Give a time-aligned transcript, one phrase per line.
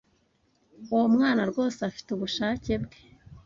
[0.91, 2.97] Uwo mwana rwose afite ubushake bwe.